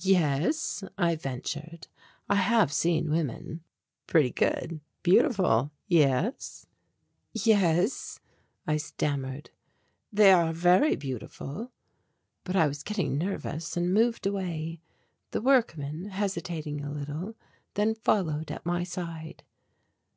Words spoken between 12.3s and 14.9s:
But I was getting nervous and moved away.